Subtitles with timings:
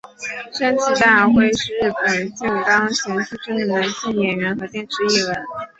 [0.51, 5.37] 山崎大辉是日本静冈县出生的男性演员和电视艺人。